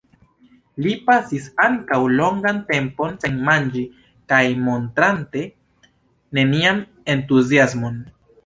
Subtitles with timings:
[0.85, 3.85] Li pasis ankaŭ longan tempon sen manĝi
[4.33, 5.45] kaj montrante
[6.39, 6.85] nenian
[7.17, 8.05] entuziasmon.